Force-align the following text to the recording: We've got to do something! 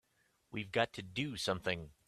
We've 0.51 0.71
got 0.71 0.93
to 0.93 1.01
do 1.03 1.37
something! 1.37 1.91